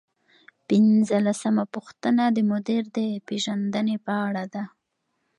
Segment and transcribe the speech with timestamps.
[0.67, 4.63] پنځلسمه پوښتنه د مدیر د پیژندنې په اړه ده.